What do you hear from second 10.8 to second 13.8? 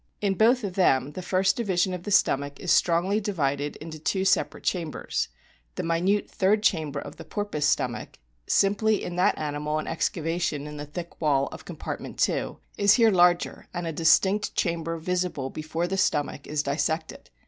thick wall of compartment II., is here larger,